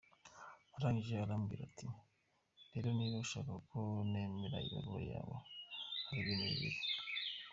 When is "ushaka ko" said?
3.25-3.79